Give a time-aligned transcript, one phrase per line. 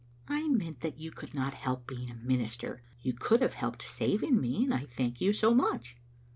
[0.27, 2.81] "I meant that you could not help being a minister.
[3.03, 5.95] You could have helped saving me, and I thank you so much."